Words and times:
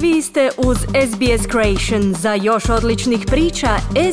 Vi 0.00 0.22
ste 0.22 0.50
uz 0.58 0.76
SBS 0.78 1.46
Creation. 1.50 2.14
Za 2.14 2.34
još 2.34 2.68
odličnih 2.68 3.20
priča, 3.26 3.68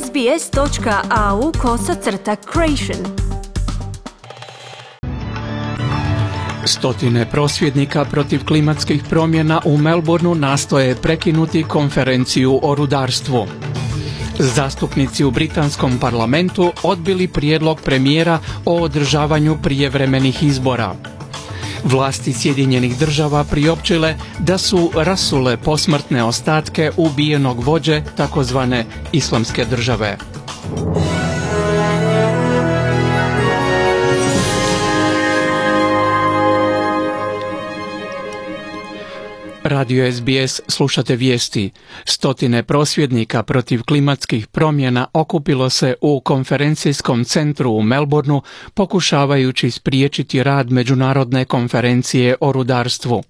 sbs.au 0.05 1.51
kosacrta 1.61 2.35
creation. 2.53 2.97
Stotine 6.65 7.29
prosvjednika 7.31 8.05
protiv 8.05 8.45
klimatskih 8.45 9.03
promjena 9.09 9.61
u 9.65 9.77
Melbourneu 9.77 10.35
nastoje 10.35 10.95
prekinuti 10.95 11.63
konferenciju 11.63 12.59
o 12.63 12.75
rudarstvu. 12.75 13.47
Zastupnici 14.39 15.23
u 15.23 15.31
britanskom 15.31 15.99
parlamentu 15.99 16.71
odbili 16.83 17.27
prijedlog 17.27 17.81
premijera 17.81 18.39
o 18.65 18.81
održavanju 18.81 19.57
prijevremenih 19.63 20.43
izbora. 20.43 20.95
Vlasti 21.83 22.33
Sjedinjenih 22.33 22.97
država 22.99 23.43
priopćile 23.43 24.15
da 24.39 24.57
su 24.57 24.91
rasule 24.95 25.57
posmrtne 25.57 26.23
ostatke 26.23 26.91
ubijenog 26.97 27.63
vođe 27.63 28.01
takozvane 28.17 28.85
islamske 29.11 29.65
države. 29.65 30.17
Radio 39.73 40.11
SBS 40.11 40.61
slušate 40.67 41.15
vijesti. 41.15 41.71
Stotine 42.05 42.63
prosvjednika 42.63 43.43
protiv 43.43 43.81
klimatskih 43.83 44.47
promjena 44.47 45.07
okupilo 45.13 45.69
se 45.69 45.95
u 46.01 46.19
konferencijskom 46.19 47.25
centru 47.25 47.71
u 47.71 47.81
Melbourneu 47.81 48.41
pokušavajući 48.73 49.71
spriječiti 49.71 50.43
rad 50.43 50.71
međunarodne 50.71 51.45
konferencije 51.45 52.35
o 52.41 52.51
rudarstvu. 52.51 53.23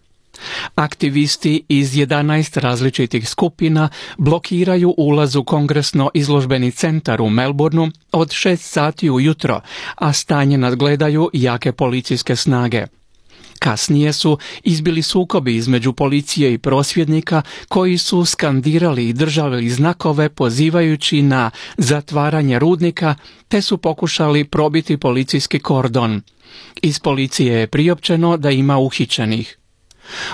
Aktivisti 0.75 1.63
iz 1.67 1.93
11 1.93 2.59
različitih 2.59 3.29
skupina 3.29 3.89
blokiraju 4.17 4.93
ulaz 4.97 5.35
u 5.35 5.43
kongresno 5.43 6.09
izložbeni 6.13 6.71
centar 6.71 7.21
u 7.21 7.29
Melbourneu 7.29 7.87
od 8.11 8.29
6 8.29 8.55
sati 8.55 9.09
ujutro, 9.09 9.61
a 9.95 10.13
stanje 10.13 10.57
nadgledaju 10.57 11.29
jake 11.33 11.71
policijske 11.71 12.35
snage. 12.35 12.85
Kasnije 13.63 14.13
su 14.13 14.37
izbili 14.63 15.01
sukobi 15.01 15.55
između 15.55 15.93
policije 15.93 16.53
i 16.53 16.57
prosvjednika 16.57 17.41
koji 17.67 17.97
su 17.97 18.25
skandirali 18.25 19.09
i 19.09 19.13
držali 19.13 19.69
znakove 19.69 20.29
pozivajući 20.29 21.21
na 21.21 21.51
zatvaranje 21.77 22.59
rudnika 22.59 23.15
te 23.47 23.61
su 23.61 23.77
pokušali 23.77 24.43
probiti 24.43 24.97
policijski 24.97 25.59
kordon. 25.59 26.21
Iz 26.81 26.99
policije 26.99 27.59
je 27.59 27.67
priopćeno 27.67 28.37
da 28.37 28.51
ima 28.51 28.77
uhićenih. 28.77 29.57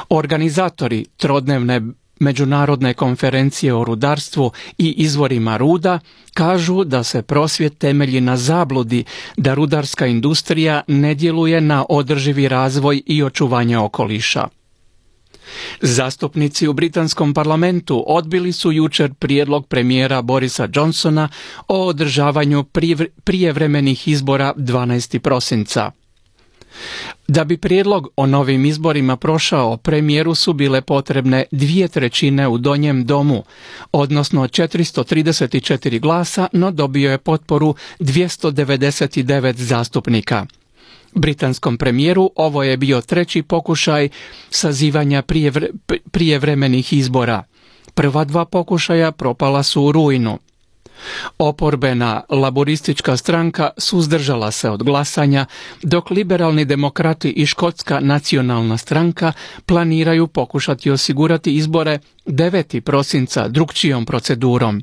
Organizatori 0.10 1.06
trodnevne 1.18 1.82
Međunarodne 2.20 2.94
konferencije 2.94 3.74
o 3.74 3.84
rudarstvu 3.84 4.52
i 4.78 4.94
izvorima 4.98 5.58
ruda 5.58 6.00
kažu 6.34 6.84
da 6.84 7.04
se 7.04 7.22
prosvjet 7.22 7.78
temelji 7.78 8.22
na 8.22 8.38
zabludi 8.38 9.04
da 9.38 9.54
rudarska 9.54 10.08
industrija 10.08 10.82
ne 10.88 11.16
djeluje 11.16 11.62
na 11.62 11.86
održivi 11.90 12.48
razvoj 12.48 13.02
i 13.06 13.24
očuvanje 13.24 13.78
okoliša. 13.78 14.48
Zastupnici 15.82 16.68
u 16.68 16.74
britanskom 16.74 17.34
parlamentu 17.34 18.04
odbili 18.08 18.52
su 18.52 18.72
jučer 18.72 19.14
prijedlog 19.14 19.68
premijera 19.68 20.22
Borisa 20.22 20.68
Johnsona 20.74 21.30
o 21.68 21.86
održavanju 21.86 22.66
prijevremenih 23.24 24.08
izbora 24.08 24.54
12. 24.58 25.20
prosinca. 25.20 25.92
Da 27.28 27.44
bi 27.44 27.58
prijedlog 27.58 28.08
o 28.16 28.26
novim 28.26 28.66
izborima 28.66 29.18
prošao, 29.18 29.78
premijeru 29.78 30.36
su 30.36 30.54
bile 30.54 30.82
potrebne 30.82 31.44
dvije 31.52 31.88
trećine 31.88 32.48
u 32.48 32.58
donjem 32.58 33.06
domu, 33.06 33.44
odnosno 33.92 34.48
434 34.48 36.00
glasa, 36.00 36.48
no 36.54 36.72
dobio 36.72 37.12
je 37.12 37.18
potporu 37.18 37.76
299 38.00 39.56
zastupnika. 39.56 40.46
Britanskom 41.14 41.78
premijeru 41.78 42.32
ovo 42.36 42.64
je 42.64 42.78
bio 42.78 43.02
treći 43.02 43.42
pokušaj 43.42 44.10
sazivanja 44.50 45.24
prijevremenih 46.12 46.94
izbora. 46.94 47.44
Prva 47.94 48.26
dva 48.26 48.46
pokušaja 48.46 49.12
propala 49.12 49.64
su 49.64 49.84
u 49.84 49.92
rujnu. 49.92 50.40
Oporbena 51.38 52.22
laboristička 52.30 53.18
stranka 53.18 53.70
suzdržala 53.78 54.52
se 54.52 54.70
od 54.70 54.84
glasanja, 54.84 55.46
dok 55.84 56.10
liberalni 56.10 56.66
demokrati 56.66 57.30
i 57.30 57.46
škotska 57.46 58.00
nacionalna 58.00 58.78
stranka 58.78 59.34
planiraju 59.66 60.28
pokušati 60.28 60.92
osigurati 60.92 61.56
izbore 61.56 62.00
9. 62.26 62.80
prosinca 62.80 63.48
drugčijom 63.48 64.06
procedurom. 64.06 64.82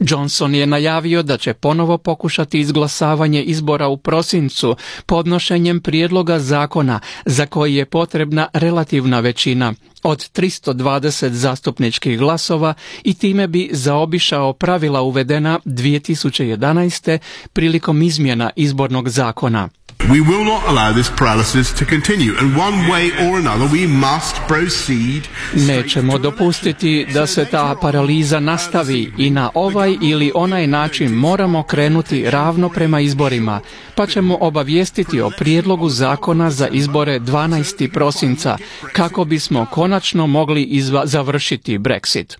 Johnson 0.00 0.54
je 0.54 0.66
najavio 0.66 1.22
da 1.22 1.36
će 1.36 1.54
ponovo 1.54 1.98
pokušati 1.98 2.60
izglasavanje 2.60 3.42
izbora 3.42 3.88
u 3.88 3.96
prosincu 3.96 4.76
podnošenjem 5.06 5.80
prijedloga 5.80 6.38
zakona 6.38 7.00
za 7.24 7.46
koji 7.46 7.74
je 7.74 7.84
potrebna 7.84 8.48
relativna 8.52 9.20
većina 9.20 9.74
od 10.02 10.30
320 10.32 11.28
zastupničkih 11.28 12.18
glasova 12.18 12.74
i 13.04 13.14
time 13.14 13.46
bi 13.46 13.70
zaobišao 13.72 14.52
pravila 14.52 15.02
uvedena 15.02 15.60
2011. 15.64 17.18
prilikom 17.52 18.02
izmjena 18.02 18.50
izbornog 18.56 19.08
zakona. 19.08 19.68
We 20.12 20.20
will 20.20 20.44
not 20.44 20.62
allow 20.68 20.92
this 20.92 21.10
paralysis 21.18 21.72
to 21.78 21.84
continue 21.86 22.32
and 22.38 22.54
one 22.56 22.76
way 22.92 23.10
or 23.24 23.38
another 23.38 23.66
we 23.72 23.86
must 23.88 24.36
proceed. 24.48 25.22
Nećemo 25.54 26.18
dopustiti 26.18 27.06
da 27.14 27.26
se 27.26 27.44
ta 27.44 27.74
paraliza 27.80 28.40
nastavi 28.40 29.12
i 29.18 29.30
na 29.30 29.50
ovaj 29.54 29.96
ili 30.02 30.32
onaj 30.34 30.66
način 30.66 31.12
moramo 31.12 31.62
krenuti 31.62 32.30
ravno 32.30 32.68
prema 32.68 33.00
izborima, 33.00 33.60
pa 33.94 34.06
ćemo 34.06 34.38
obavijestiti 34.40 35.20
o 35.20 35.30
prijedlogu 35.38 35.88
zakona 35.88 36.50
za 36.50 36.68
izbore 36.68 37.20
12. 37.20 37.92
prosinca 37.92 38.56
kako 38.92 39.24
bismo 39.24 39.66
konačno 39.70 40.26
mogli 40.26 40.62
izva 40.62 41.06
završiti 41.06 41.78
Brexit. 41.78 42.36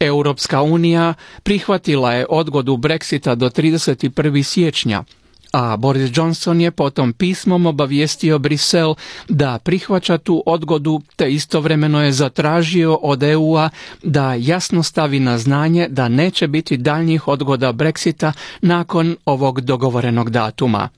Europska 0.00 0.62
unija 0.62 1.14
prihvatila 1.42 2.12
je 2.12 2.26
odgodu 2.28 2.76
Brexita 2.76 3.34
do 3.34 3.48
31. 3.48 4.42
siječnja, 4.42 5.04
a 5.52 5.76
Boris 5.76 6.10
Johnson 6.14 6.60
je 6.60 6.70
potom 6.70 7.12
pismom 7.12 7.66
obavijestio 7.66 8.38
Brisel 8.38 8.94
da 9.28 9.58
prihvaća 9.58 10.18
tu 10.18 10.42
odgodu 10.46 11.00
te 11.16 11.32
istovremeno 11.32 12.02
je 12.02 12.12
zatražio 12.12 12.94
od 12.94 13.22
EU-a 13.22 13.68
da 14.02 14.34
jasno 14.34 14.82
stavi 14.82 15.20
na 15.20 15.38
znanje 15.38 15.88
da 15.88 16.08
neće 16.08 16.48
biti 16.48 16.76
daljnjih 16.76 17.28
odgoda 17.28 17.72
Brexita 17.72 18.32
nakon 18.60 19.16
ovog 19.24 19.60
dogovorenog 19.60 20.30
datuma. 20.30 20.88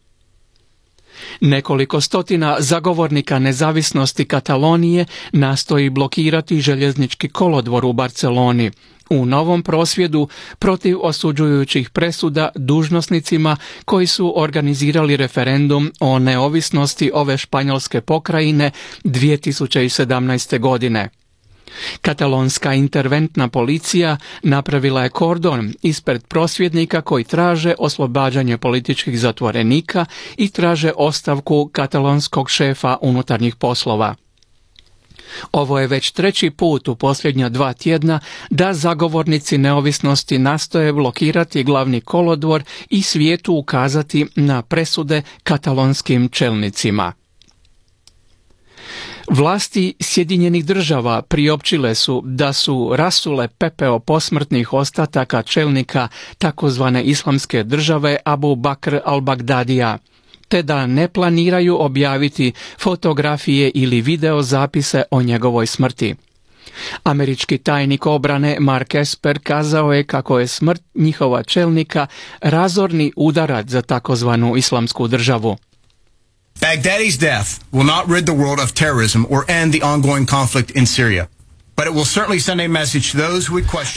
Nekoliko 1.41 2.01
stotina 2.01 2.57
zagovornika 2.59 3.39
nezavisnosti 3.39 4.25
Katalonije 4.25 5.05
nastoji 5.33 5.91
blokirati 5.91 6.61
željeznički 6.61 7.29
kolodvor 7.29 7.85
u 7.85 7.93
Barceloni 7.93 8.71
u 9.11 9.27
novom 9.27 9.63
prosvjedu 9.63 10.29
protiv 10.59 10.97
osuđujućih 11.03 11.91
presuda 11.91 12.49
dužnosnicima 12.55 13.57
koji 13.85 14.07
su 14.07 14.33
organizirali 14.37 15.17
referendum 15.17 15.93
o 16.01 16.19
neovisnosti 16.19 17.11
ove 17.15 17.39
španjolske 17.39 18.01
pokrajine 18.01 18.71
2017. 19.05 20.59
godine. 20.59 21.09
Katalonska 22.01 22.75
interventna 22.75 23.49
policija 23.49 24.17
napravila 24.43 25.03
je 25.03 25.09
kordon 25.09 25.73
ispred 25.83 26.27
prosvjednika 26.27 27.01
koji 27.01 27.25
traže 27.25 27.75
oslobađanje 27.79 28.59
političkih 28.59 29.21
zatvorenika 29.21 30.05
i 30.37 30.49
traže 30.49 30.93
ostavku 30.97 31.71
katalonskog 31.73 32.51
šefa 32.51 32.97
unutarnjih 33.01 33.57
poslova. 33.57 34.15
Ovo 35.53 35.79
je 35.79 35.87
već 35.87 36.11
treći 36.11 36.51
put 36.51 36.89
u 36.89 36.97
posljednja 36.97 37.49
dva 37.49 37.73
tjedna 37.73 38.21
da 38.51 38.75
zagovornici 38.75 39.59
neovisnosti 39.59 40.39
nastoje 40.39 40.93
blokirati 40.93 41.65
glavni 41.65 42.01
kolodvor 42.01 42.63
i 42.91 43.03
svijetu 43.03 43.55
ukazati 43.55 44.27
na 44.37 44.63
presude 44.63 45.23
katalonskim 45.43 46.29
čelnicima. 46.29 47.13
Vlasti 49.33 49.95
Sjedinjenih 50.01 50.65
država 50.65 51.23
priopćile 51.23 51.95
su 51.95 52.23
da 52.25 52.53
su 52.53 52.91
rasule 52.95 53.49
pepeo 53.49 53.99
posmrtnih 53.99 54.73
ostataka 54.73 55.43
čelnika 55.43 56.09
takozvane 56.39 57.05
islamske 57.05 57.63
države 57.63 58.17
Abu 58.25 58.55
Bakr 58.55 58.99
al-Bagdadija 59.07 59.99
te 60.49 60.63
da 60.63 60.87
ne 60.87 61.09
planiraju 61.09 61.77
objaviti 61.81 62.53
fotografije 62.81 63.71
ili 63.75 64.01
video 64.01 64.43
zapise 64.43 65.03
o 65.11 65.23
njegovoj 65.23 65.67
smrti. 65.67 66.15
Američki 67.05 67.59
tajnik 67.59 68.07
obrane 68.07 68.57
Mark 68.61 68.95
Esper 68.95 69.39
kazao 69.43 69.93
je 69.93 70.05
kako 70.05 70.39
je 70.39 70.47
smrt 70.47 70.83
njihova 70.95 71.43
čelnika 71.43 72.07
razorni 72.41 73.13
udarac 73.17 73.67
za 73.67 73.83
takozvanu 73.83 74.57
islamsku 74.57 75.09
državu. 75.09 75.57
Baghdadi's 76.63 77.19
death 77.19 77.59
will 77.73 77.83
not 77.83 78.07
rid 78.07 78.25
the 78.25 78.33
world 78.33 78.61
of 78.61 78.73
terrorism 78.73 79.27
or 79.29 79.45
end 79.51 79.75
the 79.75 79.83
ongoing 79.83 80.27
conflict 80.27 80.71
in 80.71 80.87
Syria. 80.87 81.29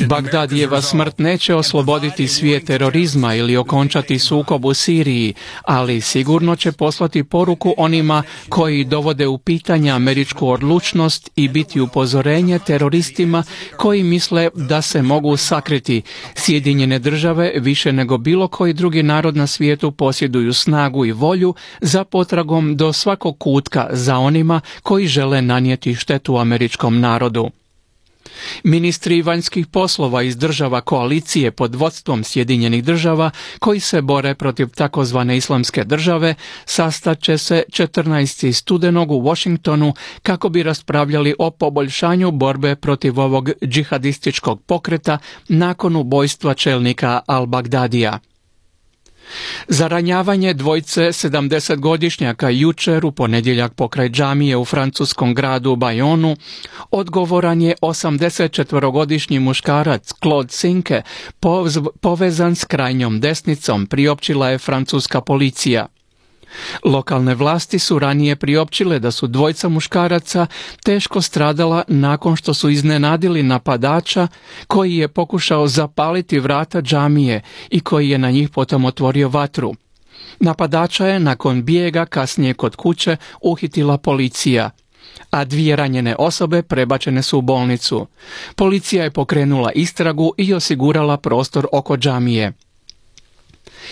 Bagdadijeva 0.07 0.81
smrt 0.81 1.19
neće 1.19 1.56
osloboditi 1.56 2.27
svijet 2.27 2.66
terorizma 2.66 3.36
ili 3.36 3.57
okončati 3.57 4.19
sukob 4.19 4.66
u 4.66 4.74
Siriji, 4.74 5.33
ali 5.63 6.01
sigurno 6.01 6.56
će 6.56 6.72
poslati 6.72 7.24
poruku 7.24 7.74
onima 7.77 8.24
koji 8.50 8.83
dovode 8.83 9.27
u 9.27 9.38
pitanje 9.38 9.92
američku 9.92 10.50
odlučnost 10.50 11.31
i 11.36 11.48
biti 11.48 11.81
upozorenje 11.81 12.60
teroristima 12.60 13.44
koji 13.78 14.04
misle 14.04 14.50
da 14.54 14.81
se 14.81 15.01
mogu 15.01 15.38
sakriti. 15.38 16.01
Sjedinjene 16.36 17.00
države 17.00 17.54
više 17.60 17.92
nego 17.92 18.18
bilo 18.18 18.48
koji 18.48 18.74
drugi 18.74 19.04
narod 19.04 19.36
na 19.36 19.48
svijetu 19.48 19.92
posjeduju 19.92 20.54
snagu 20.54 21.06
i 21.06 21.12
volju 21.12 21.54
za 21.81 22.04
potragom 22.04 22.78
do 22.78 22.94
svakog 22.94 23.39
kutka 23.39 23.88
za 23.92 24.18
onima 24.18 24.62
koji 24.83 25.07
žele 25.07 25.42
nanijeti 25.42 25.95
štetu 25.95 26.38
američkom 26.38 27.00
narodu. 27.00 27.50
Ministri 28.63 29.22
vanjskih 29.22 29.68
poslova 29.68 30.22
iz 30.24 30.38
država 30.38 30.81
koalicije 30.81 31.51
pod 31.51 31.75
vodstvom 31.75 32.24
Sjedinjenih 32.24 32.83
država 32.83 33.31
koji 33.60 33.80
se 33.80 34.01
bore 34.01 34.36
protiv 34.36 34.68
takozvane 34.68 35.38
islamske 35.38 35.83
države 35.83 36.36
sastaće 36.66 37.38
se 37.38 37.63
14. 37.69 38.51
studenog 38.51 39.12
u 39.12 39.22
Washingtonu 39.22 39.94
kako 40.24 40.50
bi 40.50 40.63
raspravljali 40.63 41.36
o 41.39 41.51
poboljšanju 41.51 42.31
borbe 42.31 42.75
protiv 42.75 43.19
ovog 43.19 43.50
džihadističkog 43.66 44.62
pokreta 44.62 45.18
nakon 45.48 45.95
ubojstva 45.95 46.54
čelnika 46.54 47.21
al-Bagdadija. 47.28 48.19
Za 49.68 49.88
ranjavanje 49.88 50.54
dvojce 50.54 51.01
70-godišnjaka 51.01 52.48
jučer 52.48 53.06
u 53.06 53.12
ponedjeljak 53.12 53.74
pokraj 53.74 54.10
džamije 54.10 54.57
u 54.57 54.66
francuskom 54.66 55.33
gradu 55.33 55.75
Bayonu 55.75 56.36
odgovoran 56.92 57.62
je 57.62 57.75
84-godišnji 57.81 59.39
muškarac 59.39 60.13
Claude 60.24 60.51
Sinke 60.51 61.01
povezan 62.01 62.56
s 62.56 62.66
krajnjom 62.66 63.19
desnicom, 63.19 63.88
priopćila 63.88 64.50
je 64.50 64.57
francuska 64.57 65.22
policija. 65.22 65.88
Lokalne 66.84 67.36
vlasti 67.36 67.80
su 67.80 68.00
ranije 68.00 68.36
priopćile 68.36 69.00
da 69.00 69.12
su 69.12 69.28
dvojca 69.28 69.69
muškaraca 69.69 70.48
teško 70.84 71.22
stradala 71.22 71.84
nakon 71.88 72.36
što 72.36 72.54
su 72.54 72.69
iznenadili 72.69 73.44
napadača 73.44 74.28
koji 74.68 74.96
je 74.96 75.07
pokušao 75.07 75.68
zapaliti 75.68 76.40
vrata 76.40 76.81
džamije 76.81 77.42
i 77.69 77.80
koji 77.80 78.10
je 78.10 78.18
na 78.18 78.31
njih 78.31 78.50
potom 78.50 78.86
otvorio 78.86 79.30
vatru. 79.30 79.75
Napadača 80.40 81.07
je 81.07 81.19
nakon 81.19 81.63
bijega 81.63 82.06
kasnije 82.06 82.54
kod 82.54 82.75
kuće 82.75 83.18
uhitila 83.42 83.98
policija 83.98 84.69
a 85.30 85.46
dvije 85.46 85.75
ranjene 85.75 86.16
osobe 86.19 86.62
prebačene 86.62 87.24
su 87.24 87.38
u 87.38 87.42
bolnicu. 87.42 88.07
Policija 88.56 89.04
je 89.04 89.12
pokrenula 89.12 89.72
istragu 89.72 90.34
i 90.38 90.54
osigurala 90.54 91.18
prostor 91.18 91.68
oko 91.72 91.98
džamije. 91.98 92.54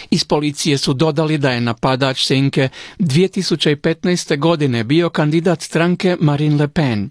Iz 0.09 0.23
policije 0.23 0.77
su 0.77 0.93
dodali 0.93 1.37
da 1.37 1.51
je 1.51 1.61
napadač 1.61 2.25
Sinke 2.25 2.69
2015. 2.99 4.39
godine 4.39 4.83
bio 4.83 5.09
kandidat 5.09 5.61
stranke 5.61 6.17
Marine 6.19 6.55
Le 6.55 6.67
Pen, 6.67 7.09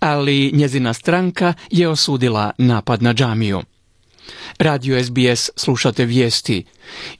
ali 0.00 0.50
njezina 0.54 0.92
stranka 0.94 1.54
je 1.70 1.88
osudila 1.88 2.50
napad 2.58 3.02
na 3.02 3.14
džamiju. 3.14 3.62
Radio 4.58 5.04
SBS 5.04 5.50
slušate 5.56 6.04
vijesti. 6.04 6.64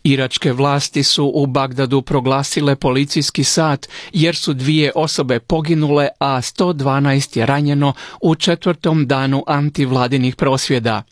Iračke 0.03 0.53
vlasti 0.53 1.03
su 1.03 1.33
u 1.35 1.47
Bagdadu 1.47 2.03
proglasile 2.03 2.77
policijski 2.77 3.45
sat 3.45 3.89
jer 4.13 4.37
su 4.37 4.55
dvije 4.55 4.93
osobe 4.95 5.41
poginule, 5.41 6.09
a 6.21 6.37
112 6.37 7.39
je 7.39 7.47
ranjeno 7.47 7.93
u 8.21 8.35
četvrtom 8.35 9.07
danu 9.07 9.45
antivladinih 9.47 10.37
prosvjeda. 10.37 11.03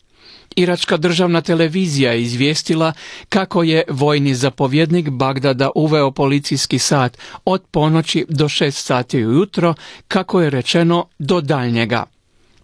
Iračka 0.57 0.97
državna 0.97 1.41
televizija 1.41 2.11
je 2.11 2.21
izvijestila 2.21 2.93
kako 3.29 3.63
je 3.63 3.83
vojni 3.89 4.35
zapovjednik 4.35 5.09
Bagdada 5.09 5.69
uveo 5.75 6.11
policijski 6.11 6.79
sat 6.79 7.17
od 7.45 7.63
ponoći 7.71 8.25
do 8.29 8.49
šest 8.49 8.85
sati 8.85 9.25
ujutro, 9.25 9.73
kako 10.07 10.41
je 10.41 10.49
rečeno 10.49 11.05
do 11.19 11.41
daljnjega. 11.41 12.03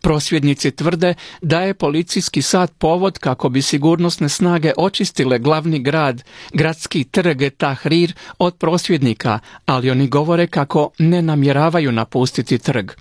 Prosvjednici 0.01 0.71
tvrde 0.71 1.13
da 1.41 1.61
je 1.61 1.73
policijski 1.73 2.41
sat 2.41 2.71
povod 2.77 3.19
kako 3.19 3.49
bi 3.49 3.61
sigurnosne 3.61 4.29
snage 4.29 4.71
očistile 4.77 5.39
glavni 5.39 5.79
grad, 5.79 6.23
gradski 6.53 7.03
trg 7.03 7.43
Tahrir 7.57 8.13
od 8.39 8.55
prosvjednika, 8.57 9.39
ali 9.65 9.91
oni 9.91 10.07
govore 10.07 10.47
kako 10.47 10.89
ne 10.99 11.21
namjeravaju 11.21 11.91
napustiti 11.91 12.57
trg. 12.57 12.91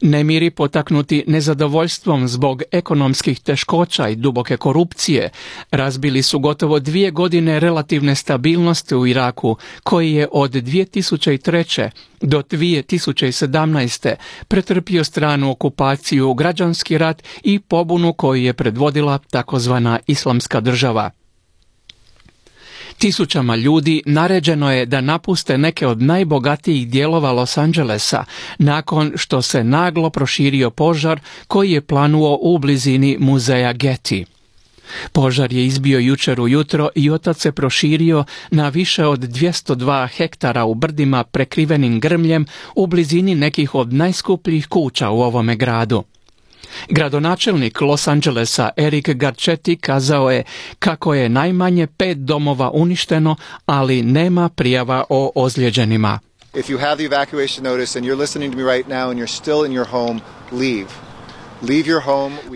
Nemiri 0.00 0.50
potaknuti 0.50 1.24
nezadovoljstvom 1.26 2.28
zbog 2.28 2.62
ekonomskih 2.72 3.40
teškoća 3.40 4.08
i 4.08 4.16
duboke 4.16 4.56
korupcije 4.56 5.30
razbili 5.70 6.22
su 6.22 6.38
gotovo 6.38 6.78
dvije 6.78 7.10
godine 7.10 7.60
relativne 7.60 8.14
stabilnosti 8.14 8.94
u 8.94 9.06
Iraku, 9.06 9.56
koji 9.82 10.12
je 10.12 10.28
od 10.32 10.52
2003. 10.52 11.90
do 12.20 12.42
2017. 12.42 14.14
pretrpio 14.48 15.04
stranu 15.04 15.50
okupaciju, 15.50 16.34
građanski 16.34 16.98
rat 16.98 17.22
i 17.42 17.58
pobunu 17.58 18.12
koju 18.12 18.42
je 18.42 18.52
predvodila 18.52 19.18
takozvana 19.18 19.98
islamska 20.06 20.60
država. 20.60 21.10
Tisućama 23.00 23.56
ljudi 23.56 24.02
naređeno 24.06 24.72
je 24.72 24.86
da 24.86 25.00
napuste 25.00 25.58
neke 25.58 25.86
od 25.86 26.02
najbogatijih 26.02 26.88
dijelova 26.88 27.32
Los 27.32 27.58
Angelesa 27.58 28.24
nakon 28.58 29.12
što 29.16 29.42
se 29.42 29.64
naglo 29.64 30.10
proširio 30.10 30.70
požar 30.70 31.20
koji 31.46 31.70
je 31.70 31.80
planuo 31.80 32.38
u 32.42 32.58
blizini 32.58 33.16
muzeja 33.20 33.74
Getty. 33.74 34.24
Požar 35.12 35.52
je 35.52 35.66
izbio 35.66 35.98
jučer 35.98 36.40
ujutro 36.40 36.88
i 36.94 37.10
otac 37.10 37.38
se 37.38 37.52
proširio 37.52 38.24
na 38.50 38.68
više 38.68 39.06
od 39.06 39.20
202 39.20 40.08
hektara 40.08 40.64
u 40.64 40.74
brdima 40.74 41.24
prekrivenim 41.24 42.00
grmljem 42.00 42.46
u 42.74 42.86
blizini 42.86 43.34
nekih 43.34 43.74
od 43.74 43.92
najskupljih 43.92 44.66
kuća 44.66 45.10
u 45.10 45.20
ovome 45.20 45.56
gradu. 45.56 46.04
Gradonačelnik 46.88 47.80
Los 47.80 48.08
Angelesa 48.08 48.70
Eric 48.76 49.08
Garcetti 49.08 49.76
kazao 49.76 50.30
je 50.30 50.44
kako 50.78 51.14
je 51.14 51.28
najmanje 51.28 51.86
pet 51.86 52.18
domova 52.18 52.70
uništeno, 52.70 53.36
ali 53.66 54.02
nema 54.02 54.48
prijava 54.48 55.04
o 55.08 55.32
ozlijeđenima. 55.34 56.18
If 56.54 56.68
you 56.68 56.78
have 56.78 56.96
the 56.96 57.04
evacuation 57.04 57.64
notice 57.64 57.98
and 57.98 58.06
you're 58.06 58.20
listening 58.20 58.52
to 58.52 58.58
me 58.58 58.64
right 58.64 58.88
now 58.88 59.10
and 59.10 59.18
you're 59.18 59.36
still 59.36 59.66
in 59.66 59.72
your 59.72 59.86
home, 59.86 60.20
leave. 60.52 61.09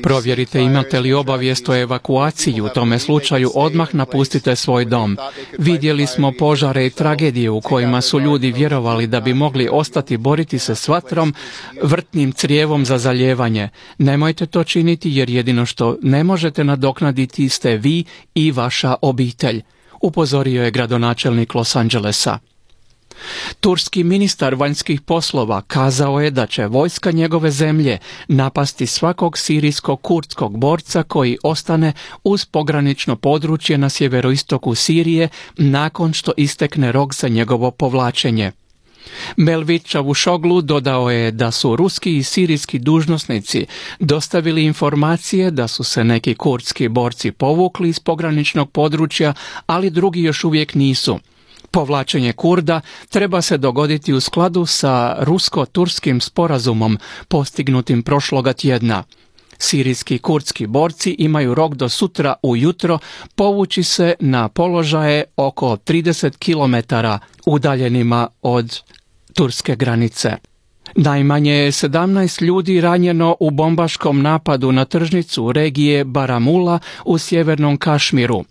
Provjerite 0.02 0.60
imate 0.60 1.00
li 1.00 1.12
obavijest 1.12 1.68
o 1.68 1.76
evakuaciji, 1.76 2.60
u 2.60 2.68
tome 2.68 2.98
slučaju 2.98 3.50
odmah 3.54 3.94
napustite 3.94 4.56
svoj 4.56 4.84
dom. 4.84 5.16
Vidjeli 5.58 6.06
smo 6.06 6.32
požare 6.38 6.86
i 6.86 6.90
tragedije 6.90 7.50
u 7.50 7.60
kojima 7.60 8.00
su 8.00 8.20
ljudi 8.20 8.52
vjerovali 8.52 9.06
da 9.06 9.20
bi 9.20 9.34
mogli 9.34 9.68
ostati 9.72 10.16
boriti 10.16 10.58
se 10.58 10.74
s 10.74 10.88
vatrom, 10.88 11.34
vrtnim 11.82 12.32
crijevom 12.32 12.84
za 12.84 12.98
zaljevanje. 12.98 13.68
Nemojte 13.98 14.46
to 14.46 14.64
činiti 14.64 15.10
jer 15.10 15.30
jedino 15.30 15.66
što 15.66 15.96
ne 16.02 16.24
možete 16.24 16.64
nadoknaditi 16.64 17.48
ste 17.48 17.76
vi 17.76 18.04
i 18.34 18.52
vaša 18.52 18.94
obitelj, 19.02 19.62
upozorio 20.02 20.64
je 20.64 20.70
gradonačelnik 20.70 21.54
Los 21.54 21.76
Angelesa. 21.76 22.38
Turski 23.60 24.04
ministar 24.04 24.54
vanjskih 24.54 25.00
poslova 25.00 25.62
kazao 25.62 26.20
je 26.20 26.30
da 26.30 26.46
će 26.46 26.66
vojska 26.66 27.10
njegove 27.10 27.50
zemlje 27.50 27.98
napasti 28.28 28.86
svakog 28.86 29.38
sirijskog 29.38 30.02
kurdskog 30.02 30.58
borca 30.58 31.02
koji 31.02 31.38
ostane 31.42 31.92
uz 32.24 32.44
pogranično 32.44 33.16
područje 33.16 33.78
na 33.78 33.88
sjeveroistoku 33.88 34.74
Sirije 34.74 35.28
nakon 35.56 36.12
što 36.12 36.32
istekne 36.36 36.92
rok 36.92 37.14
za 37.14 37.28
njegovo 37.28 37.70
povlačenje. 37.70 38.52
Melvit 39.36 39.86
Čavušoglu 39.86 40.60
dodao 40.62 41.10
je 41.10 41.30
da 41.30 41.50
su 41.50 41.76
ruski 41.76 42.16
i 42.16 42.22
sirijski 42.22 42.78
dužnosnici 42.78 43.66
dostavili 44.00 44.64
informacije 44.64 45.50
da 45.50 45.68
su 45.68 45.84
se 45.84 46.04
neki 46.04 46.34
kurdski 46.34 46.88
borci 46.88 47.32
povukli 47.32 47.88
iz 47.88 47.98
pograničnog 47.98 48.70
područja, 48.70 49.34
ali 49.66 49.90
drugi 49.90 50.22
još 50.22 50.44
uvijek 50.44 50.74
nisu. 50.74 51.18
Povlačenje 51.74 52.32
Kurda 52.32 52.80
treba 53.10 53.42
se 53.42 53.58
dogoditi 53.58 54.12
u 54.12 54.20
skladu 54.20 54.66
sa 54.66 55.16
rusko-turskim 55.20 56.20
sporazumom 56.20 56.98
postignutim 57.28 58.02
prošloga 58.02 58.52
tjedna. 58.52 59.02
Sirijski 59.58 60.18
kurdski 60.18 60.66
borci 60.66 61.16
imaju 61.18 61.54
rok 61.54 61.74
do 61.74 61.88
sutra 61.88 62.34
ujutro 62.42 62.98
povući 63.34 63.82
se 63.82 64.14
na 64.20 64.48
položaje 64.48 65.24
oko 65.36 65.76
30 65.76 66.38
km 66.38 66.94
udaljenima 67.46 68.28
od 68.42 68.80
turske 69.32 69.76
granice. 69.76 70.36
Najmanje 70.94 71.52
je 71.52 71.72
17 71.72 72.42
ljudi 72.42 72.80
ranjeno 72.80 73.36
u 73.40 73.50
bombaškom 73.50 74.22
napadu 74.22 74.72
na 74.72 74.84
tržnicu 74.84 75.52
regije 75.52 76.04
Baramula 76.04 76.78
u 77.04 77.18
sjevernom 77.18 77.76
Kašmiru. 77.76 78.44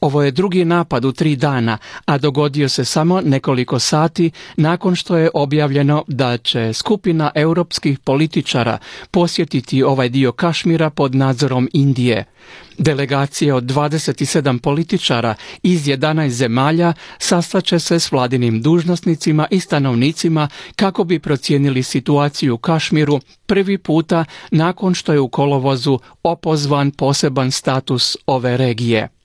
Ovo 0.00 0.22
je 0.22 0.30
drugi 0.30 0.64
napad 0.64 1.04
u 1.04 1.12
tri 1.12 1.36
dana, 1.36 1.78
a 2.04 2.18
dogodio 2.18 2.68
se 2.68 2.84
samo 2.84 3.20
nekoliko 3.20 3.78
sati 3.78 4.30
nakon 4.56 4.96
što 4.96 5.16
je 5.16 5.30
objavljeno 5.34 6.04
da 6.08 6.38
će 6.38 6.72
skupina 6.72 7.30
europskih 7.34 7.98
političara 7.98 8.78
posjetiti 9.10 9.82
ovaj 9.82 10.08
dio 10.08 10.32
Kašmira 10.32 10.90
pod 10.90 11.14
nadzorom 11.14 11.68
Indije. 11.72 12.24
Delegacije 12.78 13.54
od 13.54 13.64
27 13.64 14.58
političara 14.58 15.34
iz 15.62 15.86
11 15.86 16.28
zemalja 16.28 16.92
sastaće 17.18 17.78
se 17.78 18.00
s 18.00 18.12
vladinim 18.12 18.62
dužnosnicima 18.62 19.46
i 19.50 19.60
stanovnicima 19.60 20.48
kako 20.76 21.04
bi 21.04 21.18
procijenili 21.18 21.82
situaciju 21.82 22.54
u 22.54 22.58
Kašmiru 22.58 23.20
prvi 23.46 23.78
puta 23.78 24.24
nakon 24.50 24.94
što 24.94 25.12
je 25.12 25.20
u 25.20 25.28
kolovozu 25.28 25.98
opozvan 26.22 26.90
poseban 26.90 27.50
status 27.50 28.16
ove 28.26 28.56
regije. 28.56 29.15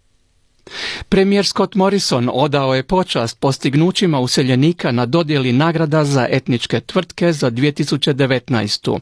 Premijer 1.10 1.46
Scott 1.46 1.76
Morrison 1.76 2.30
odao 2.34 2.76
je 2.76 2.84
počast 2.84 3.40
postignućima 3.40 4.20
useljenika 4.20 4.92
na 4.92 5.06
dodjeli 5.06 5.54
nagrada 5.54 6.06
za 6.06 6.28
etničke 6.30 6.80
tvrtke 6.80 7.34
za 7.34 7.52
2019. 7.52 9.00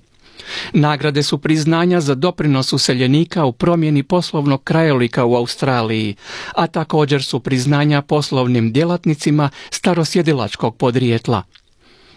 Nagrade 0.73 1.23
su 1.23 1.37
priznanja 1.37 2.01
za 2.01 2.15
doprinos 2.15 2.73
useljenika 2.73 3.45
u 3.45 3.51
promjeni 3.51 4.03
poslovnog 4.03 4.63
krajolika 4.63 5.25
u 5.25 5.35
Australiji, 5.35 6.15
a 6.55 6.67
također 6.67 7.23
su 7.23 7.39
priznanja 7.39 8.01
poslovnim 8.01 8.71
djelatnicima 8.71 9.49
starosjedilačkog 9.69 10.77
podrijetla. 10.77 11.43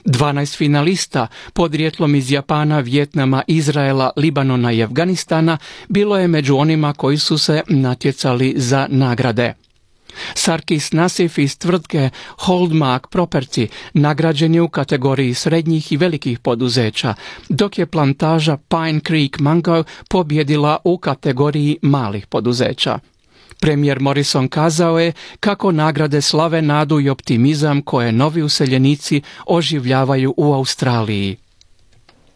12 0.05 0.57
finalista 0.57 1.27
podrijetlom 1.53 2.15
iz 2.15 2.31
Japana, 2.31 2.81
Vjetnama, 2.81 3.43
Izraela, 3.47 4.11
Libanona 4.17 4.73
i 4.73 4.83
Afganistana 4.83 5.59
bilo 5.89 6.19
je 6.19 6.29
među 6.29 6.57
onima 6.57 6.93
koji 6.93 7.19
su 7.19 7.39
se 7.39 7.63
natjecali 7.69 8.55
za 8.57 8.87
nagrade. 8.91 9.55
Sarkis 10.35 10.93
Nasif 10.93 11.39
iz 11.39 11.59
tvrtke 11.59 12.11
Holdmark 12.39 13.07
Property 13.09 13.67
nagrađen 13.95 14.55
je 14.55 14.63
u 14.63 14.69
kategoriji 14.69 15.35
srednjih 15.35 15.93
i 15.93 15.97
velikih 15.97 16.39
poduzeća, 16.39 17.15
dok 17.49 17.79
je 17.79 17.87
plantaža 17.87 18.57
Pine 18.57 19.01
Creek 19.07 19.41
Mango 19.41 19.85
pobjedila 20.09 20.79
u 20.85 20.99
kategoriji 20.99 21.79
malih 21.83 22.27
poduzeća. 22.27 22.99
Premijer 23.63 24.01
Morrison 24.01 24.49
kazao 24.49 24.99
je 24.99 25.13
kako 25.41 25.73
nagrade 25.73 26.21
slave 26.21 26.63
nadu 26.63 27.01
i 27.01 27.09
optimizam 27.09 27.83
koje 27.83 28.13
novi 28.13 28.43
useljenici 28.43 29.23
oživljavaju 29.47 30.35
u 30.37 30.53
Australiji. 30.53 31.37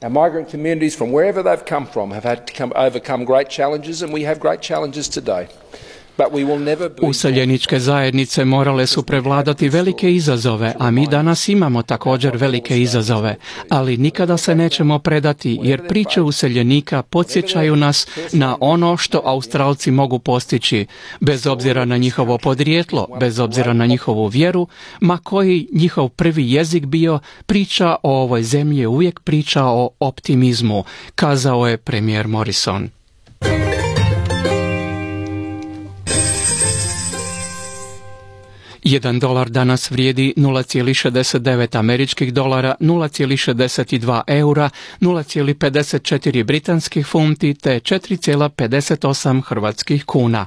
Our 0.03 0.11
migrant 0.11 0.51
communities 0.51 0.97
from 0.97 1.11
wherever 1.11 1.43
they've 1.43 1.69
come 1.69 1.87
from 1.93 2.13
have 2.13 2.29
had 2.29 2.47
to 2.47 2.53
come, 2.57 2.73
overcome 2.89 3.25
great 3.25 3.49
challenges 3.51 4.03
and 4.03 4.13
we 4.13 4.27
have 4.27 4.41
great 4.41 4.61
challenges 4.61 5.09
today. 5.09 5.47
Useljeničke 7.03 7.81
zajednice 7.81 8.45
morale 8.45 8.87
su 8.87 9.03
prevladati 9.03 9.69
velike 9.69 10.15
izazove, 10.15 10.75
a 10.79 10.91
mi 10.91 11.07
danas 11.07 11.49
imamo 11.49 11.83
također 11.83 12.37
velike 12.37 12.81
izazove, 12.81 13.37
ali 13.69 13.97
nikada 13.97 14.37
se 14.37 14.55
nećemo 14.55 14.99
predati 14.99 15.59
jer 15.63 15.89
priče 15.89 16.23
useljenika 16.23 17.03
podsjećaju 17.03 17.77
nas 17.77 18.07
na 18.33 18.57
ono 18.61 18.97
što 18.97 19.23
Australci 19.25 19.91
mogu 19.91 20.19
postići, 20.19 20.87
bez 21.21 21.47
obzira 21.47 21.85
na 21.85 21.97
njihovo 21.97 22.39
podrijetlo, 22.39 23.07
bez 23.21 23.39
obzira 23.39 23.73
na 23.73 23.87
njihovu 23.87 24.27
vjeru, 24.27 24.69
ma 25.01 25.19
koji 25.19 25.69
njihov 25.73 26.09
prvi 26.09 26.53
jezik 26.53 26.87
bio, 26.87 27.19
priča 27.47 27.97
o 28.03 28.23
ovoj 28.23 28.43
zemlji 28.43 28.81
je 28.81 28.89
uvijek 28.89 29.21
priča 29.21 29.65
o 29.65 29.91
optimizmu, 30.01 30.85
kazao 31.15 31.67
je 31.67 31.77
premijer 31.77 32.29
Morrison. 32.29 32.96
Jedan 38.89 39.19
dolar 39.19 39.51
danas 39.51 39.91
vrijedi 39.91 40.35
0,69 40.37 41.79
američkih 41.79 42.33
dolara, 42.33 42.75
0,62 42.81 44.23
eura, 44.27 44.71
0,54 45.01 46.45
britanskih 46.45 47.07
funti 47.07 47.55
te 47.55 47.81
4,58 47.81 49.43
hrvatskih 49.47 50.05
kuna. 50.05 50.47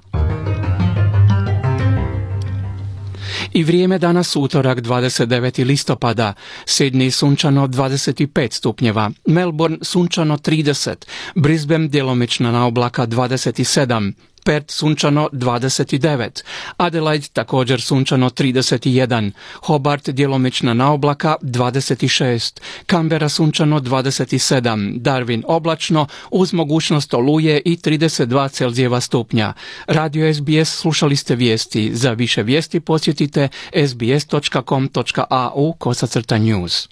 I 3.54 3.64
vrijeme 3.64 3.98
danas 3.98 4.36
utorak 4.36 4.80
29. 4.80 5.66
listopada, 5.66 6.34
Sydney 6.66 7.12
sunčano 7.12 7.68
25 7.68 8.52
stupnjeva, 8.52 9.12
Melbourne 9.26 9.78
sunčano 9.82 10.38
30, 10.38 10.96
Brisbane 11.36 11.88
djelomična 11.88 12.52
na 12.52 12.66
oblaka 12.66 13.08
27, 13.08 14.14
Perth 14.50 14.72
sunčano 14.72 15.30
29, 15.32 16.44
Adelaide 16.78 17.28
također 17.34 17.82
sunčano 17.82 18.30
31, 18.30 19.32
Hobart 19.54 20.10
djelomična 20.10 20.74
na 20.74 20.92
oblaka 20.94 21.36
26, 21.42 22.62
Canberra 22.90 23.30
sunčano 23.30 23.80
27, 23.80 25.02
Darwin 25.02 25.44
oblačno 25.48 26.08
uz 26.32 26.54
mogućnost 26.54 27.14
oluje 27.14 27.62
i 27.66 27.78
32 27.78 28.52
Celzijeva 28.52 29.02
stupnja. 29.02 29.54
Radio 29.88 30.34
SBS 30.34 30.80
slušali 30.80 31.16
ste 31.16 31.36
vijesti. 31.36 31.92
Za 31.94 32.12
više 32.12 32.44
vijesti 32.44 32.80
posjetite 32.80 33.48
sbs.com.au 33.88 35.74
kosacrta 35.74 36.38
news. 36.38 36.88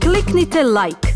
Kliknite 0.00 0.62
like, 0.62 1.15